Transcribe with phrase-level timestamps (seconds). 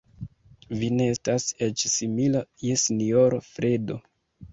[0.77, 3.99] Vi ne estas eĉ simila je sinjoro Fredo.